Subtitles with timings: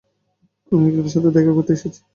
[0.71, 1.99] আমি একজনের সাথে দেখা করতে এসেছি।